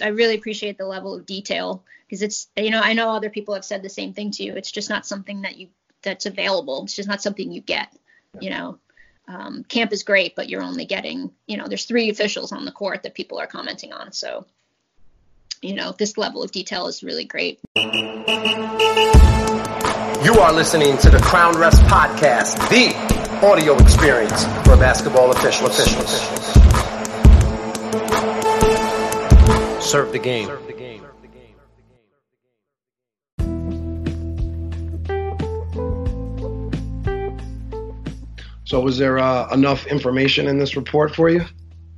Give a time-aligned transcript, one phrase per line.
[0.00, 3.54] I really appreciate the level of detail because it's you know I know other people
[3.54, 4.54] have said the same thing to you.
[4.54, 5.68] It's just not something that you
[6.02, 6.84] that's available.
[6.84, 7.88] It's just not something you get.
[8.40, 8.78] You know,
[9.28, 12.72] um, camp is great, but you're only getting you know there's three officials on the
[12.72, 14.12] court that people are commenting on.
[14.12, 14.46] So
[15.62, 17.60] you know this level of detail is really great.
[20.24, 22.94] You are listening to the Crown Refs Podcast, the
[23.46, 26.55] audio experience for basketball official officials.
[29.96, 30.46] Serve the game.
[38.64, 41.46] So, was there uh, enough information in this report for you?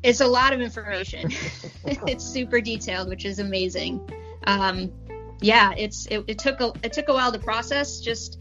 [0.05, 1.29] It's a lot of information.
[1.85, 4.09] it's super detailed, which is amazing.
[4.47, 4.93] Um,
[5.41, 8.41] yeah, it's it, it took a it took a while to process, just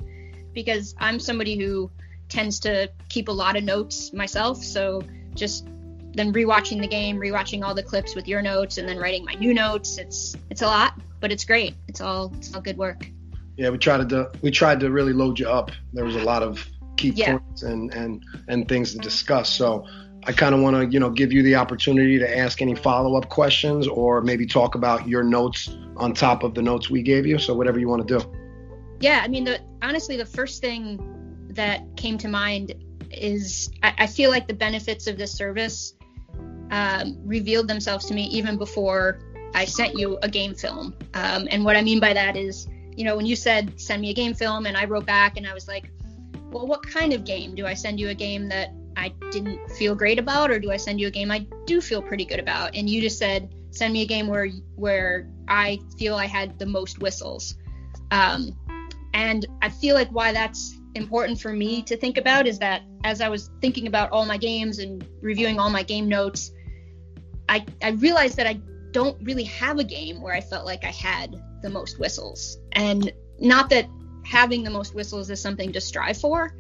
[0.53, 1.89] because I'm somebody who
[2.29, 4.63] tends to keep a lot of notes myself.
[4.63, 5.01] So
[5.33, 5.67] just
[6.17, 9.33] then rewatching the game, rewatching all the clips with your notes, and then writing my
[9.35, 9.97] new notes.
[9.97, 11.75] It's it's a lot, but it's great.
[11.87, 13.07] It's all it's all good work.
[13.55, 15.71] Yeah, we tried to we tried to really load you up.
[15.93, 16.65] There was a lot of
[16.97, 17.37] key yeah.
[17.37, 19.49] points and and and things to discuss.
[19.49, 19.85] So
[20.25, 23.15] I kind of want to you know give you the opportunity to ask any follow
[23.15, 27.25] up questions or maybe talk about your notes on top of the notes we gave
[27.25, 27.37] you.
[27.37, 28.33] So whatever you want to do.
[28.99, 30.99] Yeah, I mean, the, honestly, the first thing
[31.51, 32.73] that came to mind
[33.11, 35.93] is I, I feel like the benefits of this service
[36.71, 39.19] um, revealed themselves to me even before
[39.53, 40.93] I sent you a game film.
[41.13, 44.09] Um, and what I mean by that is, you know, when you said send me
[44.09, 45.91] a game film, and I wrote back and I was like,
[46.51, 47.55] well, what kind of game?
[47.55, 50.77] Do I send you a game that I didn't feel great about, or do I
[50.77, 52.75] send you a game I do feel pretty good about?
[52.75, 56.65] And you just said, send me a game where where I feel I had the
[56.65, 57.55] most whistles.
[58.11, 58.57] Um,
[59.13, 63.21] and I feel like why that's important for me to think about is that as
[63.21, 66.51] I was thinking about all my games and reviewing all my game notes,
[67.49, 68.59] I, I realized that I
[68.91, 72.57] don't really have a game where I felt like I had the most whistles.
[72.73, 73.87] And not that
[74.25, 76.53] having the most whistles is something to strive for,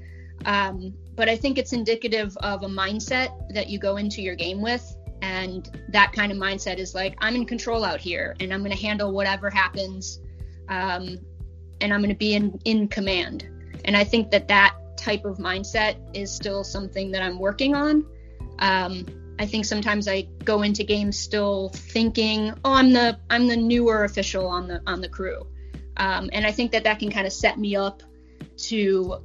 [0.45, 4.61] um, but I think it's indicative of a mindset that you go into your game
[4.61, 4.95] with.
[5.21, 8.71] And that kind of mindset is like, I'm in control out here and I'm going
[8.71, 10.19] to handle whatever happens.
[10.69, 11.17] Um,
[11.81, 13.47] and I'm going to be in, in command.
[13.85, 18.05] And I think that that type of mindset is still something that I'm working on.
[18.59, 19.05] Um,
[19.39, 24.03] I think sometimes I go into games still thinking, "Oh, I'm the I'm the newer
[24.03, 25.47] official on the on the crew,"
[25.97, 28.03] um, and I think that that can kind of set me up
[28.57, 29.17] to,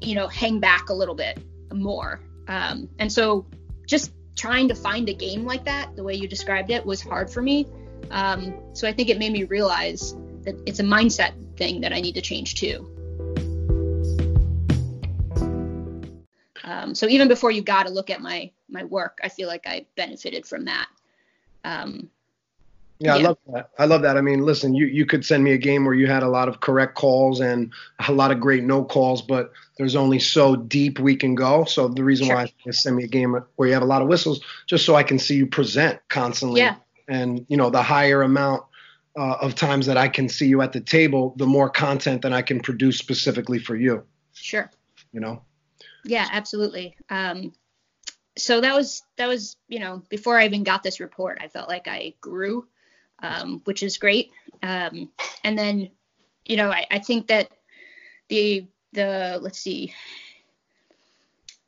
[0.00, 1.38] you know, hang back a little bit
[1.72, 2.20] more.
[2.48, 3.46] Um, and so,
[3.86, 7.30] just trying to find a game like that, the way you described it, was hard
[7.30, 7.66] for me.
[8.10, 12.00] Um, so I think it made me realize that it's a mindset thing that I
[12.00, 12.95] need to change too.
[16.66, 19.66] Um, so even before you got to look at my my work, I feel like
[19.66, 20.88] I benefited from that.
[21.64, 22.10] Um,
[22.98, 23.70] yeah, yeah, I love that.
[23.78, 24.16] I love that.
[24.16, 26.48] I mean, listen, you you could send me a game where you had a lot
[26.48, 27.72] of correct calls and
[28.08, 31.64] a lot of great no calls, but there's only so deep we can go.
[31.64, 32.36] So the reason sure.
[32.36, 34.96] why I send me a game where you have a lot of whistles, just so
[34.96, 36.62] I can see you present constantly.
[36.62, 36.76] Yeah.
[37.06, 38.64] And you know, the higher amount
[39.16, 42.32] uh, of times that I can see you at the table, the more content that
[42.32, 44.04] I can produce specifically for you.
[44.32, 44.70] Sure.
[45.12, 45.42] You know.
[46.06, 46.96] Yeah, absolutely.
[47.10, 47.52] Um,
[48.38, 51.68] so that was that was you know before I even got this report, I felt
[51.68, 52.66] like I grew,
[53.22, 54.30] um, which is great.
[54.62, 55.10] Um,
[55.42, 55.90] and then,
[56.44, 57.50] you know, I, I think that
[58.28, 59.94] the the let's see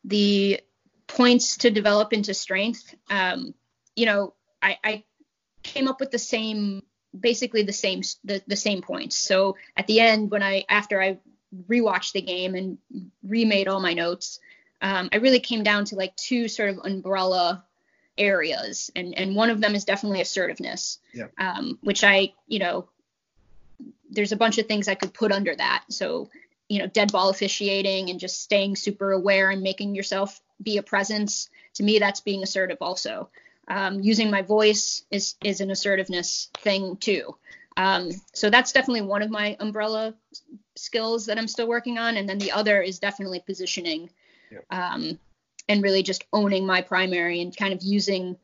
[0.04, 0.60] the
[1.06, 2.94] points to develop into strength.
[3.10, 3.54] Um,
[3.96, 5.04] you know, I, I
[5.62, 6.82] came up with the same
[7.18, 9.18] basically the same the, the same points.
[9.18, 11.18] So at the end, when I after I
[11.68, 12.78] rewatched the game and
[13.22, 14.40] remade all my notes,
[14.80, 17.64] um, I really came down to like two sort of umbrella
[18.16, 21.26] areas, and and one of them is definitely assertiveness, yeah.
[21.38, 22.88] um, which I you know
[24.10, 25.84] there's a bunch of things I could put under that.
[25.88, 26.28] So
[26.68, 30.82] you know dead ball officiating and just staying super aware and making yourself be a
[30.82, 31.48] presence.
[31.74, 33.30] To me, that's being assertive also.
[33.68, 37.36] Um, using my voice is is an assertiveness thing too.
[37.78, 40.14] Um, so that's definitely one of my umbrella
[40.76, 44.10] skills that I'm still working on, and then the other is definitely positioning,
[44.50, 44.58] yeah.
[44.70, 45.18] um,
[45.68, 48.36] and really just owning my primary and kind of using,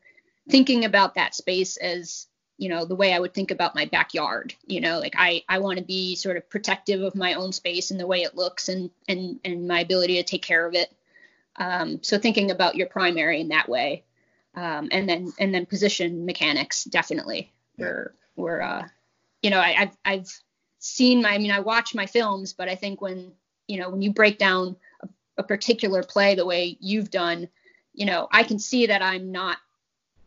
[0.49, 2.27] thinking about that space as
[2.57, 4.55] you know the way I would think about my backyard.
[4.65, 7.91] You know, like I I want to be sort of protective of my own space
[7.91, 10.91] and the way it looks and and and my ability to take care of it.
[11.57, 14.03] Um, so thinking about your primary in that way
[14.55, 18.87] um, and then and then position mechanics definitely were were uh,
[19.45, 20.41] you know I, have I've
[20.79, 23.31] seen my I mean I watch my films, but I think when
[23.67, 25.07] you know when you break down a,
[25.37, 27.47] a particular play the way you've done,
[27.93, 29.57] you know I can see that I'm not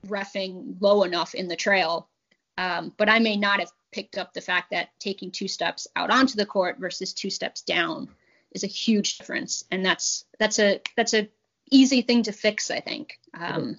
[0.07, 2.09] refing low enough in the trail
[2.59, 6.11] Um, but I may not have picked up the fact that taking two steps out
[6.11, 8.09] onto the court versus two steps down
[8.53, 11.29] is a huge difference, and that's that's a that's a
[11.71, 12.71] easy thing to fix.
[12.71, 13.19] I think.
[13.35, 13.79] Um,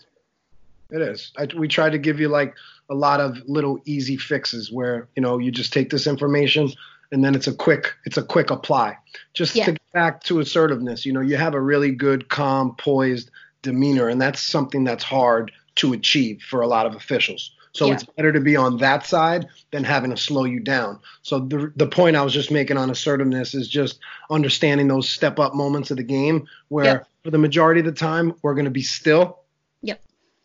[0.89, 1.31] it is.
[1.37, 2.55] I, we try to give you like
[2.89, 6.71] a lot of little easy fixes where you know you just take this information
[7.11, 8.97] and then it's a quick it's a quick apply.
[9.33, 9.65] Just yeah.
[9.65, 13.31] to get back to assertiveness, you know, you have a really good, calm, poised
[13.61, 17.51] demeanor, and that's something that's hard to achieve for a lot of officials.
[17.71, 17.93] So yeah.
[17.93, 20.99] it's better to be on that side than having to slow you down.
[21.21, 23.99] So the the point I was just making on assertiveness is just
[24.29, 27.07] understanding those step up moments of the game where yep.
[27.23, 29.38] for the majority of the time we're going to be still.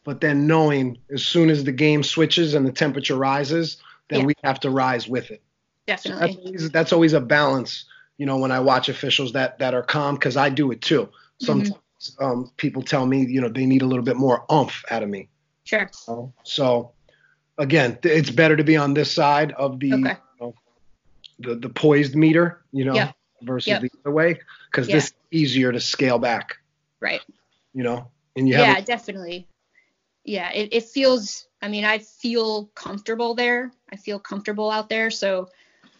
[0.05, 3.79] But then knowing as soon as the game switches and the temperature rises,
[4.09, 4.27] then yeah.
[4.27, 5.43] we have to rise with it.
[5.87, 6.21] Definitely.
[6.21, 7.85] So that's, always, that's, always, a balance,
[8.19, 11.09] you know, when I watch officials that that are calm because I do it too.
[11.39, 12.25] Sometimes mm-hmm.
[12.25, 15.09] um, people tell me, you know, they need a little bit more umph out of
[15.09, 15.29] me.
[15.65, 15.91] Sure.
[16.43, 16.93] So
[17.59, 20.01] again, it's better to be on this side of the okay.
[20.01, 20.55] you know,
[21.39, 23.11] the the poised meter, you know,
[23.43, 23.83] versus yep.
[23.83, 24.39] the other way
[24.71, 24.97] because yeah.
[24.97, 26.59] this is easier to scale back.
[27.01, 27.23] Right.
[27.75, 29.47] You know, and you yeah, definitely.
[30.25, 31.47] Yeah, it, it feels.
[31.61, 33.73] I mean, I feel comfortable there.
[33.91, 35.11] I feel comfortable out there.
[35.11, 35.49] So,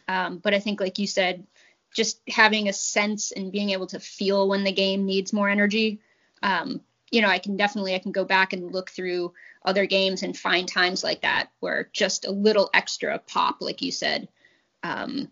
[0.09, 1.47] um, but I think, like you said,
[1.95, 6.01] just having a sense and being able to feel when the game needs more energy.
[6.43, 6.81] Um,
[7.11, 9.33] you know, I can definitely I can go back and look through
[9.65, 13.93] other games and find times like that where just a little extra pop, like you
[13.93, 14.29] said,
[14.83, 15.31] um,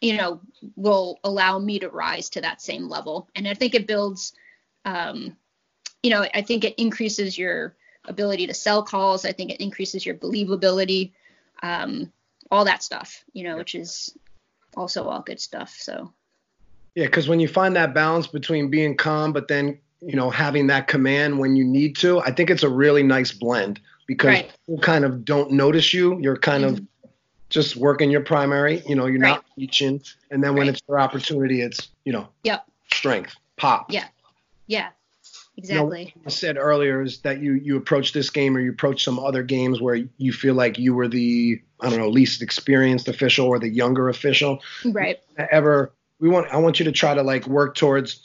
[0.00, 0.40] you know,
[0.76, 3.28] will allow me to rise to that same level.
[3.36, 4.32] And I think it builds,
[4.84, 5.36] um,
[6.02, 9.24] you know, I think it increases your ability to sell calls.
[9.24, 11.12] I think it increases your believability,
[11.62, 12.12] um,
[12.50, 14.16] all that stuff, you know, which is
[14.76, 15.74] also all good stuff.
[15.78, 16.12] So.
[16.94, 20.66] Yeah, because when you find that balance between being calm but then you know, having
[20.66, 22.20] that command when you need to.
[22.20, 24.52] I think it's a really nice blend because right.
[24.66, 26.18] people kind of don't notice you.
[26.20, 26.74] You're kind mm-hmm.
[26.74, 27.10] of
[27.48, 29.30] just working your primary, you know, you're right.
[29.30, 30.02] not reaching.
[30.30, 30.70] And then when right.
[30.70, 32.64] it's your opportunity, it's, you know, yep.
[32.90, 33.92] strength, pop.
[33.92, 34.06] Yeah.
[34.66, 34.88] Yeah.
[35.56, 36.00] Exactly.
[36.00, 39.04] You know, I said earlier is that you you approach this game or you approach
[39.04, 43.08] some other games where you feel like you were the I don't know least experienced
[43.08, 44.62] official or the younger official.
[44.84, 45.20] Right.
[45.36, 48.22] Ever we want I want you to try to like work towards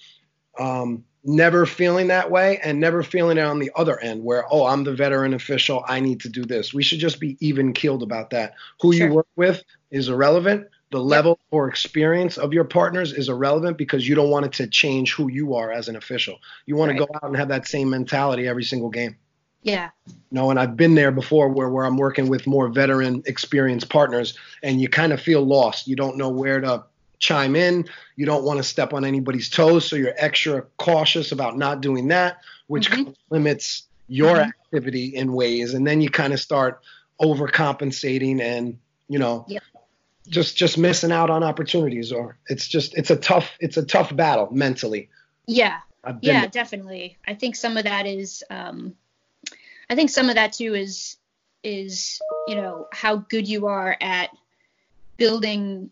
[0.57, 4.65] um, never feeling that way and never feeling it on the other end where oh
[4.65, 8.01] i'm the veteran official i need to do this we should just be even keeled
[8.01, 9.07] about that who sure.
[9.07, 14.07] you work with is irrelevant the level or experience of your partners is irrelevant because
[14.07, 16.99] you don't want it to change who you are as an official you want right.
[16.99, 19.15] to go out and have that same mentality every single game
[19.63, 19.89] yeah
[20.31, 24.37] no and i've been there before where, where i'm working with more veteran experienced partners
[24.63, 26.83] and you kind of feel lost you don't know where to
[27.19, 27.87] chime in.
[28.15, 32.07] You don't want to step on anybody's toes, so you're extra cautious about not doing
[32.09, 33.11] that, which mm-hmm.
[33.29, 34.49] limits your mm-hmm.
[34.49, 35.73] activity in ways.
[35.73, 36.81] And then you kind of start
[37.21, 39.63] overcompensating and, you know, yep.
[40.29, 44.15] Just just missing out on opportunities or it's just it's a tough it's a tough
[44.15, 45.09] battle mentally.
[45.45, 45.79] Yeah.
[46.21, 46.49] Yeah, there.
[46.49, 47.17] definitely.
[47.27, 48.95] I think some of that is um
[49.89, 51.17] I think some of that too is
[51.63, 54.29] is, you know, how good you are at
[55.17, 55.89] building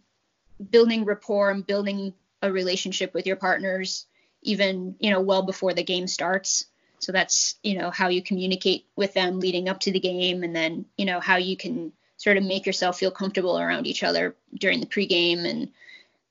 [0.69, 4.05] building rapport and building a relationship with your partners
[4.41, 6.65] even you know well before the game starts
[6.99, 10.55] so that's you know how you communicate with them leading up to the game and
[10.55, 14.35] then you know how you can sort of make yourself feel comfortable around each other
[14.53, 15.45] during the pregame.
[15.49, 15.71] And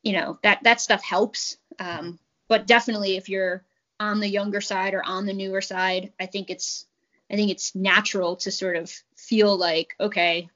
[0.02, 1.56] you know that that stuff helps.
[1.78, 2.18] Um,
[2.48, 3.64] but definitely if you're
[4.00, 6.86] on the younger side or on the newer side i think it's
[7.30, 10.48] i think it's natural to sort of feel like okay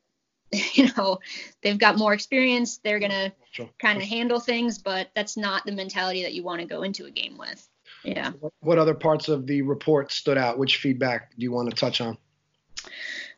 [0.72, 1.18] you know
[1.62, 2.78] they've got more experience.
[2.78, 3.68] They're going to sure.
[3.78, 7.04] kind of handle things but that's not the mentality that you want to go into
[7.04, 7.68] a game with.
[8.02, 8.32] Yeah.
[8.60, 10.56] What other parts of the report stood out?
[10.56, 12.16] Which feedback do you want to touch on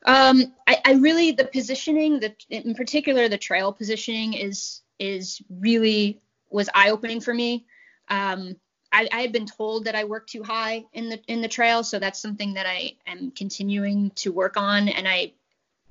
[0.06, 6.20] um, I, I really the positioning the in particular the trail positioning is is really
[6.50, 7.66] was eye opening for me
[8.08, 8.56] um,
[8.92, 11.84] I, I, had been told that I work too high in the in the trail,
[11.84, 14.88] so that's something that I am continuing to work on.
[14.88, 15.32] And I,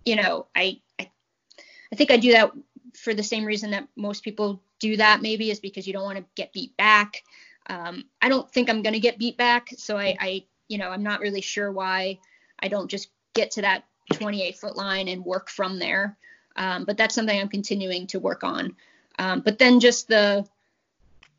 [0.05, 2.51] you know, I I think I do that
[2.95, 6.17] for the same reason that most people do that maybe is because you don't want
[6.17, 7.23] to get beat back.
[7.67, 9.69] Um, I don't think I'm going to get beat back.
[9.77, 12.19] So I, I, you know, I'm not really sure why
[12.59, 16.17] I don't just get to that 28 foot line and work from there.
[16.55, 18.75] Um, but that's something I'm continuing to work on.
[19.17, 20.47] Um, but then just the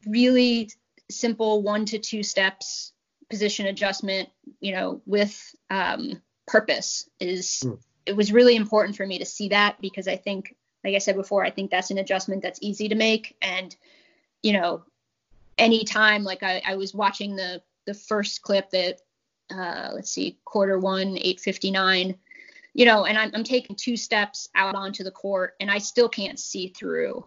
[0.07, 0.71] really
[1.11, 2.93] simple one to two steps
[3.29, 4.29] position adjustment,
[4.61, 9.49] you know, with um, purpose is mm it was really important for me to see
[9.51, 12.89] that because I think, like I said before, I think that's an adjustment that's easy
[12.89, 13.37] to make.
[13.43, 13.75] And,
[14.43, 14.85] you know,
[15.59, 19.01] anytime like I, I was watching the the first clip that
[19.55, 22.17] uh, let's see, quarter one, 859.
[22.73, 26.09] You know, and I'm, I'm taking two steps out onto the court and I still
[26.09, 27.27] can't see through.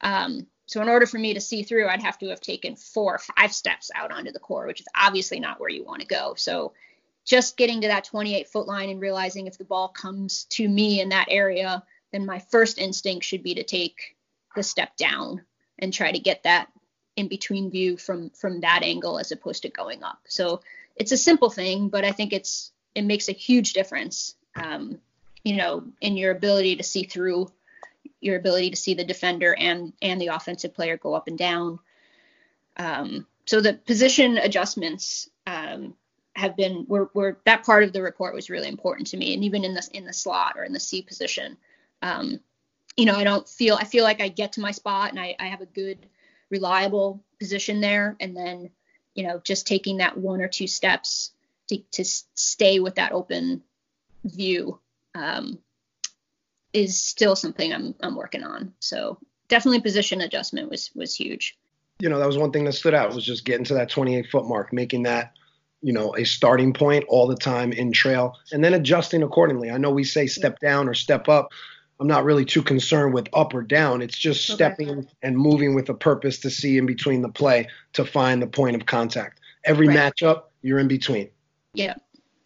[0.00, 3.16] Um, so in order for me to see through, I'd have to have taken four
[3.16, 6.06] or five steps out onto the court, which is obviously not where you want to
[6.06, 6.34] go.
[6.36, 6.72] So
[7.24, 11.00] just getting to that 28 foot line and realizing if the ball comes to me
[11.00, 11.82] in that area,
[12.12, 14.16] then my first instinct should be to take
[14.56, 15.42] the step down
[15.78, 16.68] and try to get that
[17.16, 20.20] in between view from from that angle as opposed to going up.
[20.28, 20.62] So
[20.96, 24.34] it's a simple thing, but I think it's it makes a huge difference.
[24.62, 24.98] Um,
[25.44, 27.50] you know, in your ability to see through,
[28.20, 31.78] your ability to see the defender and and the offensive player go up and down.
[32.76, 35.94] Um, so the position adjustments um,
[36.34, 39.44] have been were, were that part of the report was really important to me, and
[39.44, 41.56] even in the in the slot or in the C position,
[42.02, 42.40] um,
[42.96, 45.36] you know, I don't feel I feel like I get to my spot and I,
[45.40, 46.06] I have a good
[46.50, 48.70] reliable position there, and then
[49.14, 51.32] you know just taking that one or two steps
[51.68, 53.62] to, to stay with that open
[54.24, 54.78] view
[55.14, 55.58] um,
[56.72, 58.72] is still something I'm I'm working on.
[58.80, 61.58] So definitely position adjustment was was huge.
[61.98, 64.30] You know, that was one thing that stood out was just getting to that 28
[64.30, 65.34] foot mark, making that
[65.82, 69.70] you know a starting point all the time in trail, and then adjusting accordingly.
[69.70, 71.50] I know we say step down or step up.
[71.98, 74.00] I'm not really too concerned with up or down.
[74.00, 74.54] It's just okay.
[74.54, 78.46] stepping and moving with a purpose to see in between the play to find the
[78.46, 79.38] point of contact.
[79.64, 80.14] Every right.
[80.14, 81.28] matchup, you're in between.
[81.74, 81.96] Yeah.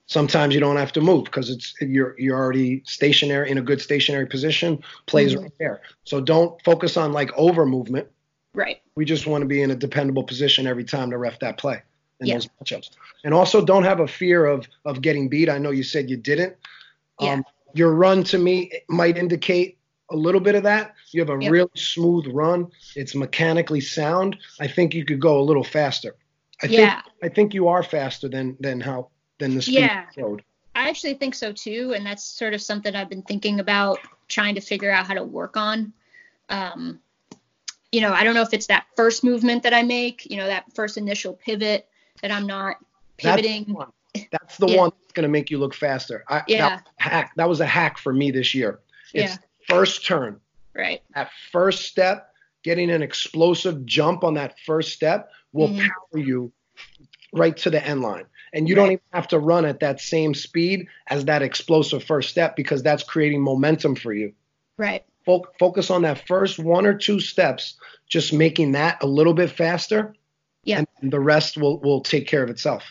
[0.06, 3.80] Sometimes you don't have to move because it's you're you're already stationary in a good
[3.80, 4.82] stationary position.
[5.06, 5.44] Plays mm-hmm.
[5.44, 5.80] right there.
[6.04, 8.08] So don't focus on like over movement.
[8.52, 8.82] Right.
[8.96, 11.82] We just want to be in a dependable position every time to ref that play
[12.20, 12.34] in yeah.
[12.34, 12.90] those matchups.
[13.24, 15.48] And also don't have a fear of of getting beat.
[15.48, 16.54] I know you said you didn't.
[17.20, 17.32] Yeah.
[17.32, 17.44] Um,
[17.74, 19.78] your run to me might indicate
[20.10, 20.94] a little bit of that.
[21.12, 21.50] You have a yep.
[21.50, 22.68] really smooth run.
[22.94, 24.36] It's mechanically sound.
[24.60, 26.14] I think you could go a little faster.
[26.62, 27.00] I yeah.
[27.00, 29.10] think I think you are faster than than how
[29.44, 30.06] than the speed yeah.
[30.76, 34.56] I actually think so too, and that's sort of something I've been thinking about trying
[34.56, 35.92] to figure out how to work on.
[36.48, 37.00] Um,
[37.92, 40.46] you know, I don't know if it's that first movement that I make, you know,
[40.46, 41.86] that first initial pivot
[42.22, 42.76] that I'm not
[43.18, 43.66] pivoting.
[43.66, 43.92] That's the one,
[44.32, 44.76] that's the yeah.
[44.78, 46.24] one that's going to make you look faster.
[46.28, 46.68] I, yeah.
[46.68, 48.80] That, hack, that was a hack for me this year.
[49.12, 49.38] It's yeah.
[49.68, 50.40] first turn.
[50.74, 51.02] Right.
[51.14, 52.30] That first step,
[52.64, 55.86] getting an explosive jump on that first step will mm-hmm.
[55.86, 56.50] power you
[57.32, 58.24] right to the end line.
[58.54, 58.82] And you right.
[58.82, 62.82] don't even have to run at that same speed as that explosive first step because
[62.82, 64.32] that's creating momentum for you.
[64.76, 65.04] Right.
[65.58, 67.74] focus on that first one or two steps,
[68.08, 70.14] just making that a little bit faster.
[70.62, 70.84] Yeah.
[71.02, 72.84] And the rest will will take care of itself.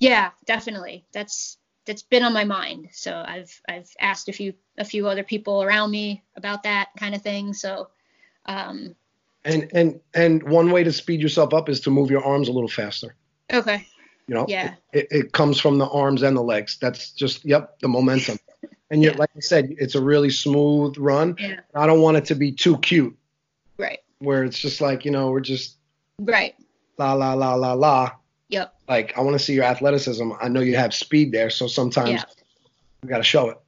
[0.00, 1.04] Yeah, definitely.
[1.12, 1.56] That's
[1.86, 2.88] that's been on my mind.
[2.92, 7.14] So I've I've asked a few a few other people around me about that kind
[7.14, 7.54] of thing.
[7.54, 7.88] So
[8.46, 8.96] um
[9.44, 12.52] and and and one way to speed yourself up is to move your arms a
[12.52, 13.14] little faster.
[13.52, 13.86] Okay.
[14.26, 14.74] You know, yeah.
[14.92, 16.78] It, it comes from the arms and the legs.
[16.80, 18.38] That's just yep, the momentum.
[18.90, 19.16] And you yeah.
[19.16, 21.36] like I said, it's a really smooth run.
[21.38, 21.60] Yeah.
[21.74, 23.16] I don't want it to be too cute.
[23.78, 24.00] Right.
[24.18, 25.76] Where it's just like, you know, we're just
[26.20, 26.54] Right.
[26.98, 28.12] La la la la la.
[28.48, 28.74] Yep.
[28.88, 30.32] Like I want to see your athleticism.
[30.40, 32.24] I know you have speed there, so sometimes yeah.
[33.02, 33.58] we got to show it.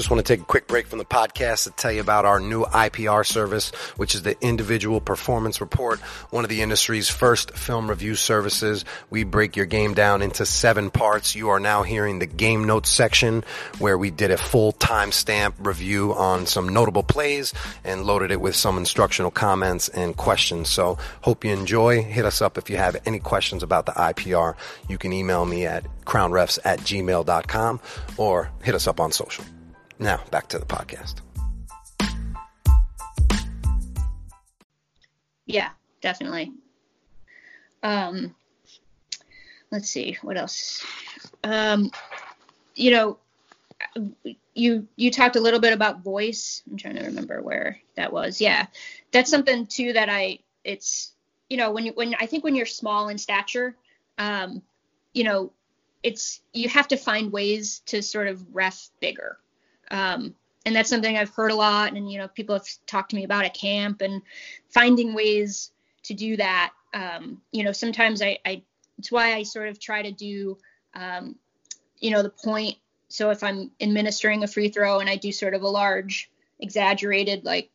[0.00, 2.40] Just want to take a quick break from the podcast to tell you about our
[2.40, 7.86] new IPR service, which is the Individual Performance Report, one of the industry's first film
[7.86, 8.86] review services.
[9.10, 11.34] We break your game down into seven parts.
[11.34, 13.44] You are now hearing the game notes section
[13.78, 17.52] where we did a full timestamp review on some notable plays
[17.84, 20.70] and loaded it with some instructional comments and questions.
[20.70, 22.02] So hope you enjoy.
[22.02, 24.54] Hit us up if you have any questions about the IPR.
[24.88, 27.80] You can email me at crownrefs at gmail.com
[28.16, 29.44] or hit us up on social.
[30.00, 31.16] Now, back to the podcast.
[35.44, 35.68] Yeah,
[36.00, 36.52] definitely.
[37.82, 38.34] Um,
[39.70, 40.82] let's see what else.
[41.44, 41.90] Um,
[42.74, 43.18] you know,
[44.54, 46.62] you you talked a little bit about voice.
[46.70, 48.40] I'm trying to remember where that was.
[48.40, 48.66] Yeah,
[49.12, 50.38] that's something too that I.
[50.64, 51.12] It's
[51.50, 53.76] you know when you when I think when you're small in stature,
[54.16, 54.62] um,
[55.12, 55.52] you know,
[56.02, 59.36] it's you have to find ways to sort of ref bigger.
[59.90, 60.34] Um,
[60.66, 63.24] and that's something I've heard a lot, and you know, people have talked to me
[63.24, 64.22] about at camp and
[64.68, 65.72] finding ways
[66.04, 66.72] to do that.
[66.92, 68.62] Um, you know, sometimes I, I,
[68.98, 70.58] it's why I sort of try to do,
[70.94, 71.36] um,
[71.98, 72.76] you know, the point.
[73.08, 76.30] So if I'm administering a free throw and I do sort of a large,
[76.60, 77.70] exaggerated, like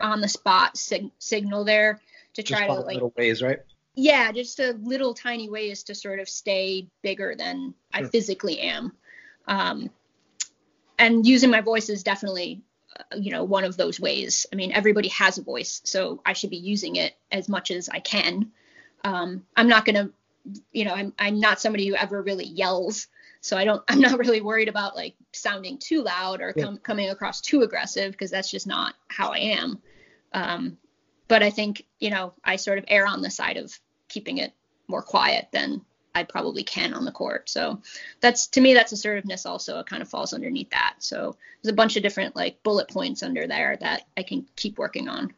[0.00, 2.00] on the spot sig- signal there
[2.34, 3.60] to try to like little ways, right?
[3.94, 8.06] Yeah, just a little tiny ways to sort of stay bigger than sure.
[8.06, 8.92] I physically am.
[9.46, 9.90] Um,
[11.00, 12.62] and using my voice is definitely
[12.96, 14.46] uh, you know one of those ways.
[14.52, 17.88] I mean everybody has a voice so i should be using it as much as
[17.88, 18.52] i can.
[19.02, 20.10] Um, I'm not gonna,
[20.72, 23.08] you know, I'm I'm not somebody who ever really yells,
[23.40, 27.08] so I don't I'm not really worried about like sounding too loud or com- coming
[27.10, 29.82] across too aggressive because that's just not how I am.
[30.32, 30.78] Um,
[31.28, 33.72] but I think you know I sort of err on the side of
[34.08, 34.52] keeping it
[34.86, 35.82] more quiet than
[36.14, 37.48] I probably can on the court.
[37.48, 37.80] So
[38.20, 40.94] that's to me that's assertiveness also it kind of falls underneath that.
[40.98, 44.78] So there's a bunch of different like bullet points under there that I can keep
[44.78, 45.32] working on.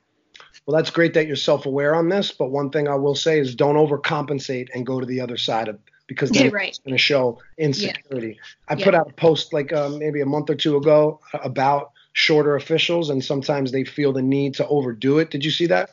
[0.66, 3.54] Well, that's great that you're self-aware on this, but one thing I will say is
[3.54, 6.68] don't overcompensate and go to the other side of because then right.
[6.68, 8.28] it's going to show insecurity.
[8.28, 8.42] Yeah.
[8.68, 8.84] I yeah.
[8.84, 13.10] put out a post like um, maybe a month or two ago about shorter officials,
[13.10, 15.30] and sometimes they feel the need to overdo it.
[15.30, 15.90] Did you see that?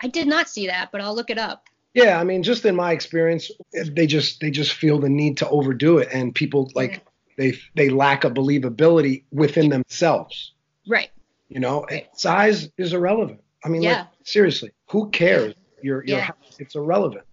[0.00, 1.67] I did not see that, but I'll look it up.
[1.94, 5.48] Yeah, I mean, just in my experience, they just they just feel the need to
[5.48, 6.98] overdo it, and people like yeah.
[7.36, 10.52] they they lack a believability within themselves.
[10.86, 11.10] Right.
[11.48, 12.06] You know, right.
[12.14, 13.40] size is irrelevant.
[13.64, 14.00] I mean, yeah.
[14.00, 15.54] like, seriously, who cares?
[15.82, 16.30] Your your yeah.
[16.58, 17.24] it's irrelevant.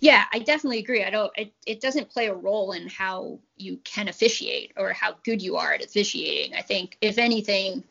[0.00, 1.04] Yeah, I definitely agree.
[1.04, 1.32] I don't.
[1.36, 5.56] It, it doesn't play a role in how you can officiate or how good you
[5.56, 6.54] are at officiating.
[6.54, 7.84] I think if anything,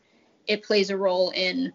[0.46, 1.72] it plays a role in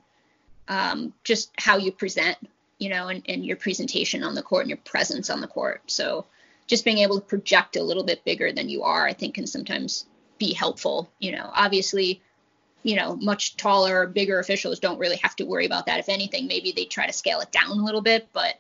[0.68, 2.38] um, just how you present,
[2.84, 5.82] you know, and, and your presentation on the court and your presence on the court.
[5.88, 6.26] So
[6.68, 9.48] just being able to project a little bit bigger than you are, I think, can
[9.48, 10.06] sometimes
[10.38, 11.10] be helpful.
[11.18, 12.22] You know, obviously,
[12.84, 16.02] you know, much taller, bigger officials don't really have to worry about that.
[16.02, 18.56] If anything, maybe they try to scale it down a little bit, but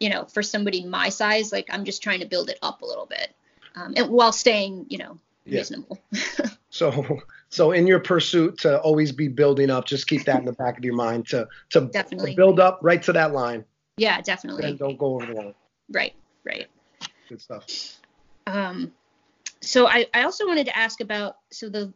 [0.00, 2.86] you know, for somebody my size, like I'm just trying to build it up a
[2.86, 3.32] little bit,
[3.76, 6.00] um, and while staying, you know, reasonable.
[6.74, 7.20] So,
[7.52, 10.78] so in your pursuit to always be building up, just keep that in the back
[10.78, 13.62] of your mind to to, definitely to build up right to that line.
[13.98, 14.64] Yeah, definitely.
[14.64, 15.54] And don't go over the line.
[15.90, 16.66] Right, right.
[17.28, 17.66] Good stuff.
[18.46, 18.90] Um,
[19.60, 21.92] so I I also wanted to ask about so the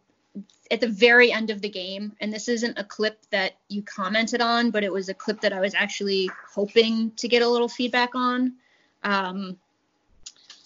[0.71, 4.43] at the very end of the game, and this isn't a clip that you commented
[4.43, 7.69] on, but it was a clip that I was actually hoping to get a little
[7.69, 8.53] feedback on.
[9.05, 9.57] Um,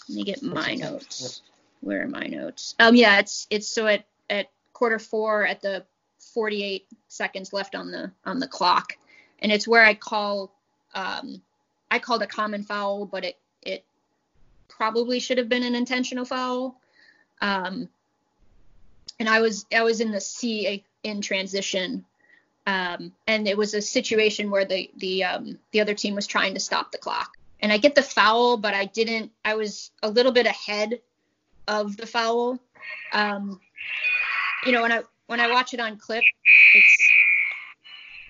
[0.09, 1.43] let me get my notes.
[1.81, 2.75] Where are my notes?
[2.81, 4.49] Um, yeah, it's it's so at at
[4.81, 5.85] quarter four at the
[6.33, 8.95] 48 seconds left on the on the clock,
[9.41, 10.51] and it's where I call
[10.95, 11.43] um,
[11.91, 13.85] I called a common foul, but it it
[14.69, 16.81] probably should have been an intentional foul.
[17.43, 17.91] Um,
[19.19, 22.07] and I was I was in the C in transition,
[22.67, 26.55] um, and it was a situation where the the um, the other team was trying
[26.55, 29.31] to stop the clock, and I get the foul, but I didn't.
[29.45, 31.01] I was a little bit ahead
[31.69, 32.59] of the foul.
[33.13, 33.61] Um,
[34.65, 36.25] you know, when I when I watch it on clip,
[36.75, 37.09] it's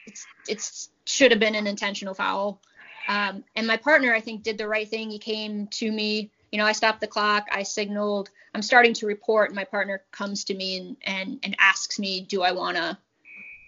[0.06, 2.60] it's it's should have been an intentional foul.
[3.08, 5.10] Um, and my partner, I think, did the right thing.
[5.10, 6.30] He came to me.
[6.52, 7.48] You know, I stopped the clock.
[7.50, 8.30] I signaled.
[8.54, 9.50] I'm starting to report.
[9.50, 12.98] And my partner comes to me and and and asks me, do I want to,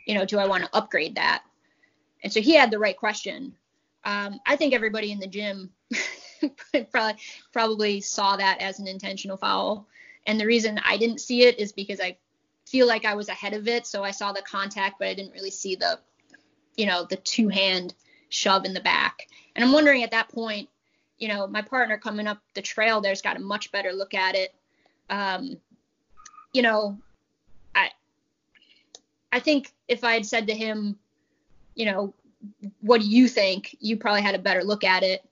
[0.07, 1.43] you know, do I want to upgrade that?
[2.23, 3.55] And so he had the right question.
[4.05, 5.71] Um, I think everybody in the gym
[6.91, 7.17] probably
[7.53, 9.87] probably saw that as an intentional foul.
[10.27, 12.17] And the reason I didn't see it is because I
[12.73, 13.87] feel like I was ahead of it.
[13.87, 16.01] So I saw the contact, but I didn't really see the,
[16.75, 17.95] you know, the two hand
[18.31, 19.29] shove in the back.
[19.55, 20.71] And I'm wondering at that point,
[21.19, 24.35] you know, my partner coming up the trail there's got a much better look at
[24.35, 24.55] it.
[25.11, 25.59] Um,
[26.55, 26.97] you know,
[27.75, 27.91] I
[29.31, 30.99] I think if I had said to him,
[31.75, 32.15] you know,
[32.81, 33.77] what do you think?
[33.81, 35.29] You probably had a better look at it.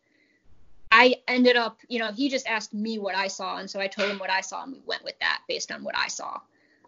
[0.93, 3.87] I ended up, you know, he just asked me what I saw, and so I
[3.87, 6.41] told him what I saw, and we went with that based on what I saw.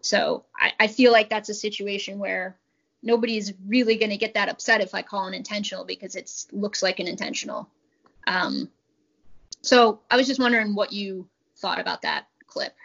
[0.03, 2.57] So I, I feel like that's a situation where
[3.01, 6.83] nobody's really going to get that upset if I call an intentional because it looks
[6.83, 7.69] like an intentional.
[8.27, 8.69] Um,
[9.61, 12.75] so I was just wondering what you thought about that clip.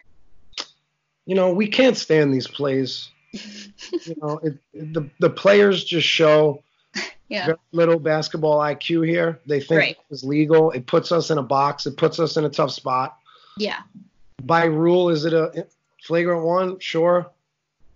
[1.27, 3.11] You know, we can't stand these plays.
[3.33, 6.63] you know, it, it, the the players just show
[7.29, 7.47] yeah.
[7.47, 9.41] very little basketball IQ here.
[9.45, 9.97] They think right.
[10.09, 10.71] it's legal.
[10.71, 11.85] It puts us in a box.
[11.85, 13.19] It puts us in a tough spot.
[13.59, 13.81] Yeah.
[14.43, 15.67] By rule, is it a
[16.05, 16.79] flagrant one?
[16.79, 17.31] Sure.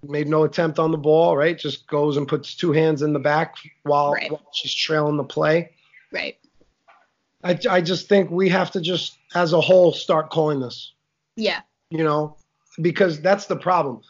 [0.03, 1.57] Made no attempt on the ball, right?
[1.57, 4.31] Just goes and puts two hands in the back while, right.
[4.31, 5.71] while she's trailing the play.
[6.11, 6.39] Right.
[7.45, 10.93] I, I just think we have to just, as a whole, start calling this.
[11.37, 11.61] Yeah.
[11.91, 12.37] You know,
[12.81, 14.03] because that's the problem.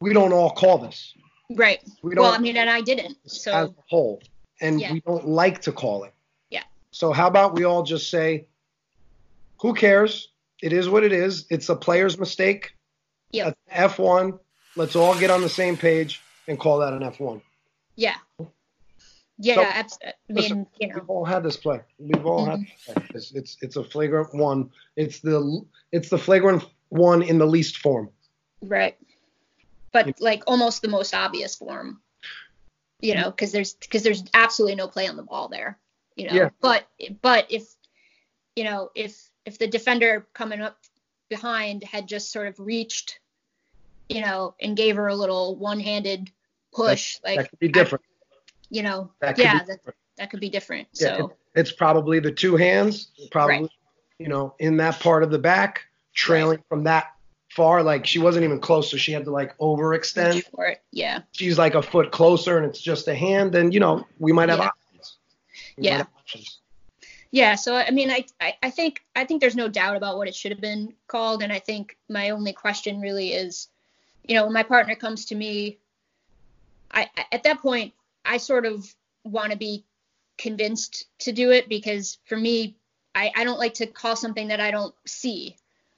[0.00, 1.14] We don't all call this.
[1.50, 1.80] Right.
[2.02, 3.16] We don't, well, I mean, and I didn't.
[3.26, 4.22] So as a whole,
[4.60, 4.92] and Yeah.
[4.92, 6.14] we don't like to call it.
[6.50, 6.62] Yeah.
[6.90, 8.46] So how about we all just say,
[9.60, 10.28] who cares?
[10.62, 11.46] It is what it is.
[11.50, 12.74] It's a player's mistake.
[13.32, 13.56] Yep.
[13.70, 14.38] F one.
[14.76, 17.42] Let's all get on the same page and call that an F one.
[17.96, 18.16] yeah.
[19.38, 21.80] Yeah, So, abs- I mean, listen, you know, We've all had this play.
[21.98, 22.92] We've all had mm-hmm.
[22.92, 23.04] this play.
[23.14, 24.70] It's, it's it's a flagrant one.
[24.94, 28.10] It's the it's the flagrant one in the least form.
[28.60, 28.96] right.
[29.90, 32.00] But like almost the most obvious form,
[33.00, 35.76] you know, because there's because there's absolutely no play on the ball there,
[36.14, 36.34] you know.
[36.34, 36.50] Yeah.
[36.60, 36.86] But
[37.20, 37.64] but if
[38.54, 40.78] you know, if if the defender coming up
[41.28, 43.18] behind had just sort of reached,
[44.08, 46.30] you know, and gave her a little one-handed
[46.74, 48.04] push, that, like that could be different.
[48.04, 48.36] I,
[48.70, 50.88] you know, That could yeah, be that, that could be different.
[50.94, 53.70] Yeah, so it- it's probably the two hands, probably Right.
[54.18, 55.82] you know, in that part of the back,
[56.14, 57.12] trailing from that
[57.50, 57.82] far.
[57.82, 60.44] Like she wasn't even close, so she had to like overextend.
[60.54, 60.82] for it.
[60.92, 61.20] Yeah.
[61.32, 63.52] She's like a foot closer, and it's just a hand.
[63.52, 64.66] Then you know we might have Yeah.
[64.68, 65.16] options.
[65.76, 65.96] We Yeah.
[65.98, 66.58] have options.
[67.32, 70.28] Yeah, so I mean, I, I I think I think there's no doubt about what
[70.28, 73.68] it should have been called, and I think my only question really is,
[74.24, 75.78] you know, when my partner comes to me,
[76.90, 77.92] I at that point
[78.24, 78.92] I sort of
[79.24, 79.84] want to be
[80.38, 82.76] convinced to do it because for me,
[83.14, 85.56] I I don't like to call something that I don't see.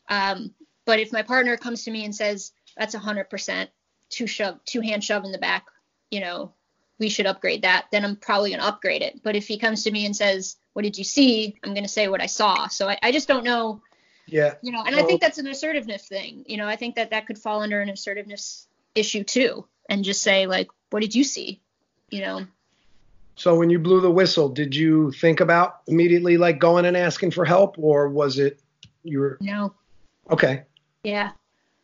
[0.08, 3.68] Um, but if my partner comes to me and says that's 100%
[4.10, 5.66] two shove two hand shove in the back,
[6.10, 6.52] you know,
[6.98, 9.22] we should upgrade that, then I'm probably going to upgrade it.
[9.22, 11.56] But if he comes to me and says, What did you see?
[11.62, 12.68] I'm going to say what I saw.
[12.68, 13.82] So I, I just don't know,
[14.26, 16.44] Yeah, you know, and I think that's an assertiveness thing.
[16.46, 19.66] You know, I think that that could fall under an assertiveness issue too.
[19.88, 21.60] And just say, like, What did you see?
[22.10, 22.46] You know,
[23.36, 27.32] So when you blew the whistle, did you think about immediately like going and asking
[27.32, 28.60] for help, or was it
[29.02, 29.74] you were no.
[30.30, 30.62] okay?
[31.02, 31.32] Yeah.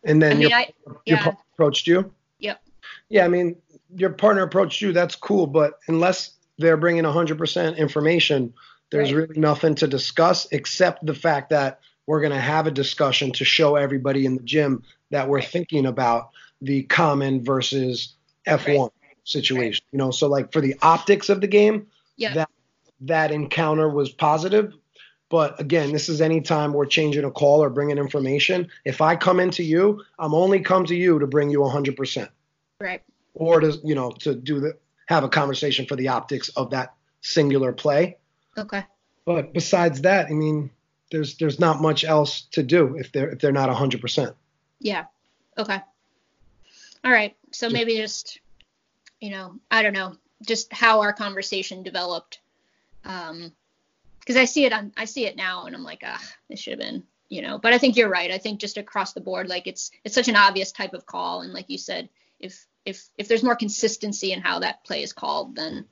[0.05, 1.23] And then I mean, your, I, your yeah.
[1.25, 2.11] partner approached you.
[2.39, 2.63] Yep.
[3.11, 3.57] Yeah, I mean,
[3.95, 4.93] your partner approached you.
[4.93, 8.55] That's cool, but unless they're bringing 100% information,
[8.91, 9.29] there's Right.
[9.29, 13.45] really nothing to discuss except the fact that we're going to have a discussion to
[13.45, 18.15] show everybody in the gym that we're thinking about the common versus
[18.49, 18.91] F1
[19.23, 19.85] situation.
[19.93, 22.35] You know, so like for the optics of the game, Yeah.
[22.35, 22.51] that
[23.03, 24.75] that encounter was positive.
[25.29, 28.69] But again, this is any time we're changing a call or bringing information.
[28.85, 32.29] If I come into you, I'm only come to you to bring you 100%,
[32.81, 33.03] Right.
[33.35, 36.93] or to you know to do the have a conversation for the optics of that
[37.21, 38.17] singular play.
[38.59, 38.85] Okay.
[39.25, 40.71] But besides that, I mean,
[41.11, 44.35] there's there's not much else to do if they're if they're not 100%.
[44.79, 45.07] Yeah.
[45.59, 45.81] Okay.
[47.05, 47.37] All right.
[47.53, 48.41] So maybe just,
[49.21, 52.41] you know, I don't know, just how our conversation developed.
[53.05, 53.53] Um,
[54.21, 56.73] because I see it on, I see it now, and I'm like, ah, this should
[56.73, 57.59] have been, you know.
[57.59, 58.31] But I think you're right.
[58.31, 61.41] I think just across the board, like it's it's such an obvious type of call,
[61.41, 65.13] and like you said, if if if there's more consistency in how that play is
[65.13, 65.87] called, then,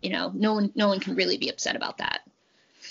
[0.00, 2.20] you know, no one no one can really be upset about that.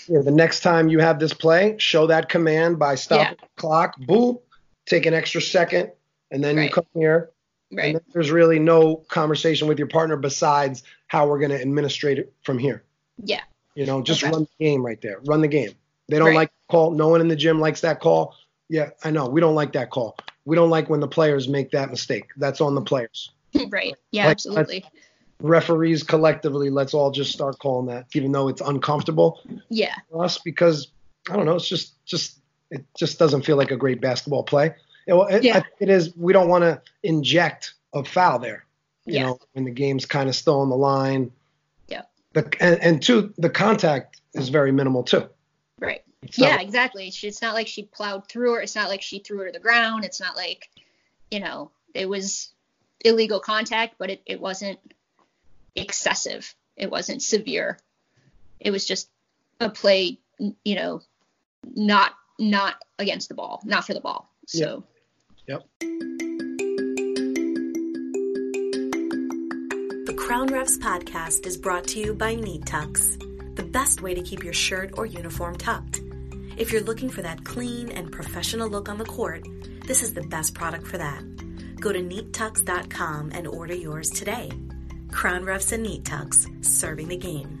[0.08, 3.98] Yeah, the next time you have this play, show that command by stopping the clock,
[4.00, 4.40] boop,
[4.86, 5.92] take an extra second,
[6.30, 7.30] and then you come here.
[7.70, 7.92] And Right.
[7.94, 12.32] then there's really no conversation with your partner besides how we're going to administrate it
[12.42, 12.84] from here.
[13.24, 13.40] Yeah.
[13.74, 14.30] You know, just Okay.
[14.30, 15.20] run the game right there.
[15.24, 15.72] Run the game.
[16.08, 16.36] They don't Right.
[16.36, 16.90] like the call.
[16.92, 18.34] No one in the gym likes that call.
[18.68, 19.26] Yeah, I know.
[19.28, 20.16] We don't like that call.
[20.44, 22.26] We don't like when the players make that mistake.
[22.36, 23.30] That's on the players.
[23.70, 23.94] right.
[24.12, 24.24] Yeah.
[24.26, 24.84] Like, absolutely.
[25.40, 29.94] Referees collectively, let's all just start calling that, even though it's uncomfortable Yeah.
[30.10, 30.88] for us because
[31.28, 31.56] I don't know.
[31.56, 32.38] It's just just
[32.70, 34.74] it just doesn't feel like a great basketball play.
[35.06, 35.62] It, it, Yeah.
[35.80, 36.16] It is.
[36.16, 38.64] We don't want to inject a foul there.
[39.04, 39.22] You Yeah.
[39.26, 41.30] know, when the game's kind of still on the line.
[41.88, 42.02] Yeah.
[42.32, 45.28] The and, and two, the contact is very minimal too.
[45.78, 46.02] Right.
[46.22, 47.10] Not yeah, exactly.
[47.10, 48.60] She, it's not like she plowed through her.
[48.62, 50.04] It's not like she threw her to the ground.
[50.04, 50.70] It's not like,
[51.30, 52.50] you know, it was
[53.04, 54.78] illegal contact, but it, it wasn't
[55.74, 56.54] excessive.
[56.76, 57.78] It wasn't severe.
[58.60, 59.08] It was just
[59.60, 60.18] a play,
[60.64, 61.02] you know,
[61.74, 64.30] not not against the ball, not for the ball.
[64.46, 64.84] So
[65.46, 65.62] Yep.
[70.06, 73.18] The Crown Refs podcast is brought to you by Neat Tucks,
[73.54, 76.00] the best way to keep your shirt or uniform tucked.
[76.56, 79.46] If you're looking for that clean and professional look on the court,
[79.86, 81.22] this is the best product for that.
[81.78, 84.50] Go to neattucks.com and order yours today.
[85.14, 87.60] Crown Refs and Neat Tucks, serving the game.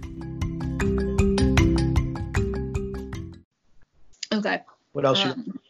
[4.32, 4.62] okay.
[4.92, 5.24] What else?
[5.24, 5.60] you Um,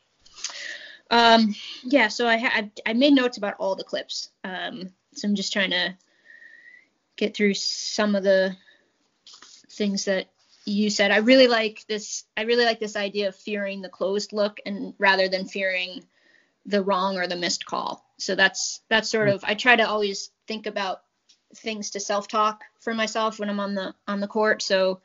[1.11, 4.31] um, yeah, so I had I made notes about all the clips.
[4.43, 5.95] Um, so I'm just trying to
[7.17, 8.57] get through some of the
[9.71, 10.27] things that
[10.65, 11.11] you said.
[11.11, 12.25] I really like this.
[12.37, 16.03] I really like this idea of fearing the closed look and rather than fearing
[16.67, 18.05] the wrong or the missed call.
[18.19, 21.04] So that's that's sort of I try to always think about
[21.57, 24.63] things to self-talk for myself when I'm on the on the court.
[24.63, 25.01] So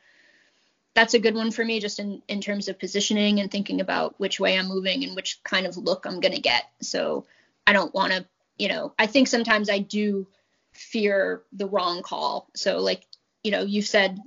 [0.95, 4.19] that's a good one for me just in in terms of positioning and thinking about
[4.19, 6.69] which way I'm moving and which kind of look I'm going to get.
[6.81, 7.25] So
[7.67, 8.25] I don't want to,
[8.57, 10.27] you know, I think sometimes I do
[10.73, 12.49] fear the wrong call.
[12.55, 13.05] So like,
[13.43, 14.19] you know, you've said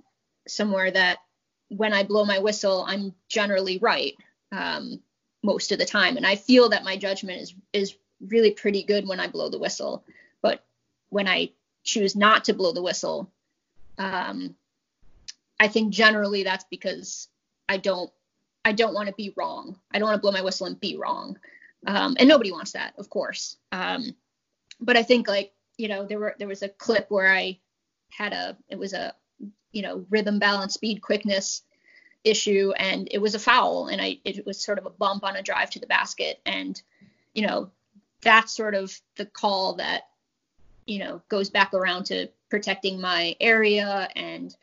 [0.46, 1.18] somewhere that
[1.68, 4.14] when I blow my whistle, I'm generally right
[4.50, 5.00] um,
[5.42, 9.08] most of the time, and I feel that my judgment is is really pretty good
[9.08, 10.04] when I blow the whistle.
[10.42, 10.64] But
[11.08, 11.50] when I
[11.83, 13.31] choose not to blow the whistle,
[13.99, 14.55] um,
[15.59, 17.29] I think generally that's because
[17.68, 18.11] I don't
[18.64, 19.79] I don't want to be wrong.
[19.92, 21.38] I don't want to blow my whistle and be wrong.
[21.87, 23.57] Um, and nobody wants that, of course.
[23.73, 24.14] Um,
[24.81, 27.59] but I think like you know there were there was a clip where I
[28.11, 29.14] had a it was a
[29.73, 31.62] you know rhythm balance speed quickness
[32.25, 35.35] issue and it was a foul and I it was sort of a bump on
[35.35, 36.81] a drive to the basket and
[37.35, 37.71] you know
[38.21, 40.03] that's sort of the call that
[40.87, 44.55] you know goes back around to protecting my area and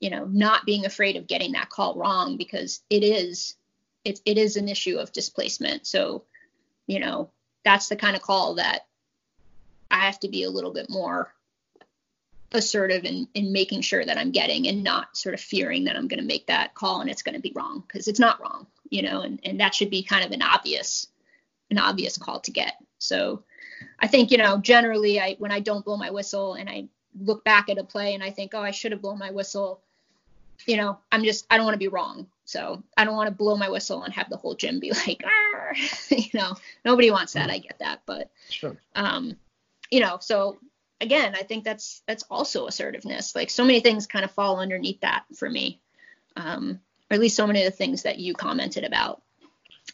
[0.00, 3.56] you know not being afraid of getting that call wrong because it is
[4.04, 5.86] it, it is an issue of displacement.
[5.86, 6.24] So
[6.86, 7.30] you know
[7.64, 8.86] that's the kind of call that
[9.90, 11.32] i have to be a little bit more
[12.52, 16.08] assertive in in making sure that i'm getting and not sort of fearing that i'm
[16.08, 18.66] going to make that call and it's going to be wrong because it's not wrong
[18.88, 21.06] you know and and that should be kind of an obvious
[21.70, 22.74] an obvious call to get.
[22.98, 23.44] So
[23.98, 26.88] I think, you know, generally I when I don't blow my whistle and I
[27.18, 29.80] look back at a play and I think, oh, I should have blown my whistle,
[30.66, 32.26] you know, I'm just I don't want to be wrong.
[32.44, 35.22] So I don't want to blow my whistle and have the whole gym be like,
[36.10, 37.50] you know, nobody wants that.
[37.50, 38.76] I get that, but sure.
[38.94, 39.36] um,
[39.90, 40.58] you know, so
[41.00, 43.34] again, I think that's that's also assertiveness.
[43.34, 45.80] Like so many things kind of fall underneath that for me,
[46.36, 49.22] um, or at least so many of the things that you commented about.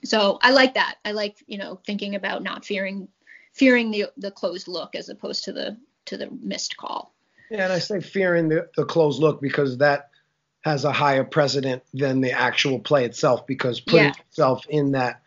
[0.05, 0.97] So I like that.
[1.05, 3.09] I like you know thinking about not fearing
[3.57, 7.13] fearing the the closed look as opposed to the to the missed call.
[7.51, 10.11] Yeah, and I say fearing the, the closed look because that
[10.63, 14.13] has a higher precedent than the actual play itself because putting yeah.
[14.31, 15.23] yourself in that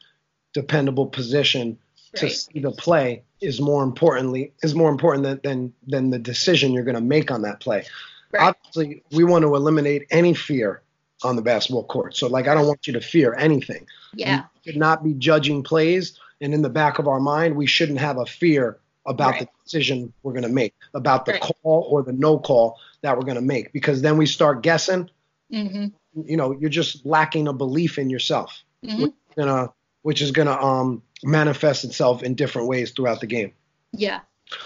[0.53, 1.77] dependable position
[2.13, 2.19] right.
[2.19, 6.71] to see the play is more importantly is more important than than, than the decision
[6.71, 7.85] you're going to make on that play.
[8.31, 8.49] Right.
[8.49, 10.83] Obviously, we want to eliminate any fear
[11.23, 12.15] on the basketball court.
[12.15, 13.85] So like I don't want you to fear anything.
[14.13, 14.43] Yeah.
[14.63, 17.99] You should not be judging plays and in the back of our mind, we shouldn't
[17.99, 19.41] have a fear about right.
[19.41, 21.41] the decision we're going to make, about the right.
[21.41, 25.09] call or the no call that we're going to make, because then we start guessing.
[25.51, 25.87] Mm-hmm.
[26.23, 29.03] You know, you're just lacking a belief in yourself, mm-hmm.
[29.03, 33.53] which, is gonna, which is gonna um, manifest itself in different ways throughout the game.
[33.91, 34.19] Yeah.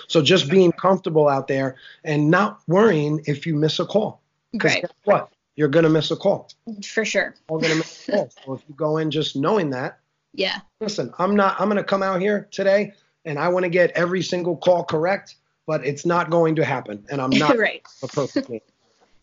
[0.08, 4.22] So just being comfortable out there and not worrying if you miss a call.
[4.52, 4.82] Because right.
[4.82, 5.34] guess what?
[5.56, 6.50] You're gonna miss a call.
[6.86, 7.36] For sure.
[7.50, 8.30] You're gonna miss a call.
[8.46, 10.00] so if you go in just knowing that,
[10.34, 10.62] yeah.
[10.82, 13.92] Listen, I'm not, I'm going to come out here today and I want to get
[13.92, 15.36] every single call correct,
[15.66, 17.06] but it's not going to happen.
[17.10, 17.84] And I'm not right.
[18.02, 18.62] a perfect game.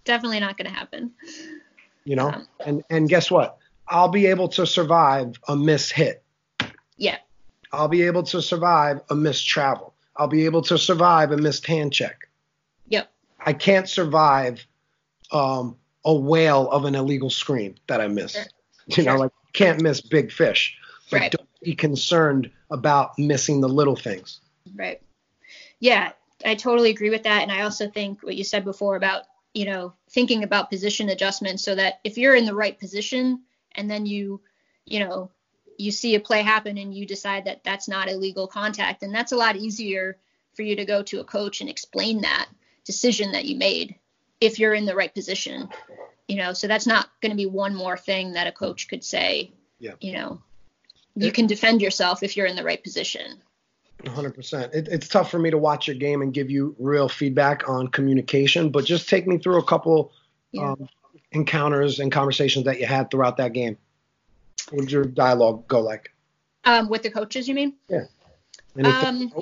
[0.04, 1.12] Definitely not going to happen.
[2.04, 3.58] You know, um, and, and guess what?
[3.88, 6.22] I'll be able to survive a miss hit.
[6.96, 7.18] Yeah.
[7.72, 9.94] I'll be able to survive a missed travel.
[10.16, 12.28] I'll be able to survive a missed hand check.
[12.88, 13.10] Yep.
[13.38, 14.64] I can't survive
[15.32, 18.32] um, a whale of an illegal screen that I miss.
[18.32, 18.42] Sure.
[18.86, 19.04] You sure.
[19.04, 20.76] know, like can't miss big fish
[21.10, 21.32] but right.
[21.32, 24.40] don't be concerned about missing the little things.
[24.74, 25.02] Right.
[25.80, 26.12] Yeah,
[26.44, 27.42] I totally agree with that.
[27.42, 31.64] And I also think what you said before about, you know, thinking about position adjustments
[31.64, 34.40] so that if you're in the right position and then you,
[34.86, 35.30] you know,
[35.76, 39.32] you see a play happen and you decide that that's not illegal contact, and that's
[39.32, 40.18] a lot easier
[40.52, 42.48] for you to go to a coach and explain that
[42.84, 43.94] decision that you made
[44.40, 45.68] if you're in the right position.
[46.28, 49.02] You know, so that's not going to be one more thing that a coach could
[49.02, 49.52] say.
[49.80, 49.94] Yeah.
[50.00, 50.42] You know,
[51.16, 53.42] you can defend yourself if you're in the right position.
[54.04, 54.74] 100%.
[54.74, 57.88] It, it's tough for me to watch your game and give you real feedback on
[57.88, 60.12] communication, but just take me through a couple
[60.52, 60.72] yeah.
[60.72, 60.88] um,
[61.32, 63.76] encounters and conversations that you had throughout that game.
[64.70, 66.12] What did your dialogue go like?
[66.64, 67.74] Um, with the coaches, you mean?
[67.88, 68.04] Yeah.
[68.84, 69.32] Um,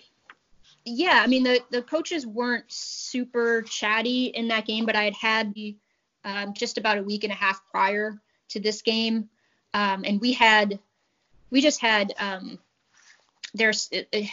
[0.88, 5.14] yeah, I mean the the coaches weren't super chatty in that game, but I had
[5.14, 5.76] had the
[6.24, 8.20] um, just about a week and a half prior
[8.50, 9.28] to this game,
[9.74, 10.78] um, and we had
[11.50, 12.58] we just had um,
[13.54, 13.90] there's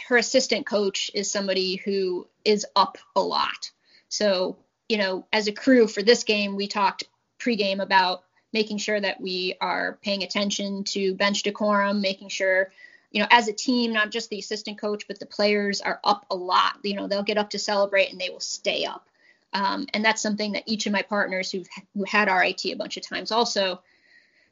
[0.08, 3.70] her assistant coach is somebody who is up a lot.
[4.08, 4.56] So,
[4.88, 7.04] you know, as a crew for this game, we talked
[7.38, 12.70] pregame about making sure that we are paying attention to bench decorum, making sure,
[13.16, 16.26] you know, as a team, not just the assistant coach, but the players are up
[16.30, 16.74] a lot.
[16.82, 19.08] You know, they'll get up to celebrate and they will stay up.
[19.54, 22.98] Um, and that's something that each of my partners who've who had RIT a bunch
[22.98, 23.80] of times also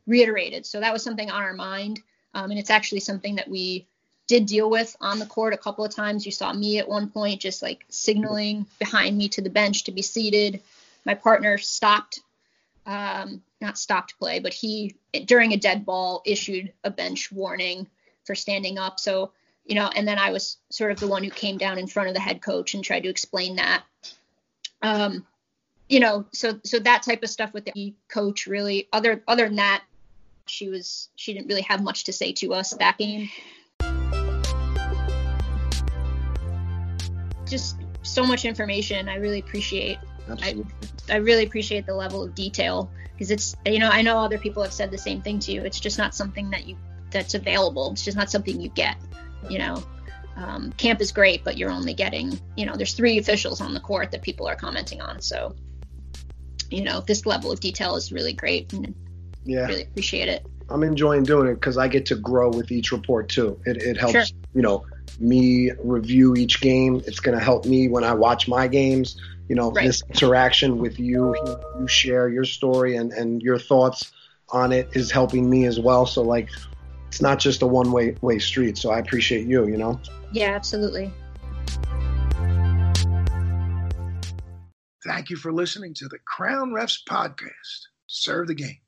[0.07, 0.65] reiterated.
[0.65, 2.01] So that was something on our mind.
[2.33, 3.87] Um, and it's actually something that we
[4.29, 6.25] did deal with on the court a couple of times.
[6.25, 9.93] You saw me at one point just like signaling behind me to the bench to
[9.93, 10.63] be seated.
[11.05, 12.21] My partner stopped,
[12.87, 14.95] um, not stopped play, but he
[15.27, 17.89] during a dead ball issued a bench warning
[18.25, 18.99] for standing up.
[18.99, 19.33] So,
[19.65, 22.09] you know, and then I was sort of the one who came down in front
[22.09, 23.83] of the head coach and tried to explain that.
[24.83, 25.27] Um,
[25.89, 28.89] you know, so so that type of stuff with the coach really.
[28.93, 29.85] Other other than that,
[30.47, 33.29] she was she didn't really have much to say to us that game.
[37.47, 39.09] Just so much information.
[39.09, 39.99] I really appreciate.
[40.43, 40.57] I,
[41.11, 44.63] I really appreciate the level of detail because it's you know I know other people
[44.63, 45.63] have said the same thing to you.
[45.63, 46.77] It's just not something that you
[47.15, 47.93] that's available.
[47.93, 48.97] It's just not something you get.
[49.49, 49.83] You know,
[50.37, 53.81] um, camp is great, but you're only getting you know there's three officials on the
[53.81, 55.23] court that people are commenting on.
[55.23, 55.55] So
[56.71, 58.95] you know this level of detail is really great and
[59.45, 60.45] yeah, really appreciate it.
[60.69, 63.61] I'm enjoying doing it because I get to grow with each report too.
[63.67, 64.25] It, it helps, sure.
[64.55, 64.87] you know,
[65.21, 67.03] me review each game.
[67.07, 69.17] It's going to help me when I watch my games
[69.49, 69.87] you know right.
[69.87, 71.35] this interaction with you
[71.79, 74.13] you share your story and and your thoughts
[74.51, 76.49] on it is helping me as well so like
[77.15, 80.01] it's not just a one way way street so i appreciate you you know?
[80.33, 81.13] Yeah absolutely.
[85.07, 87.83] Thank you for listening to the crown refs podcast.
[88.09, 88.79] Serve the game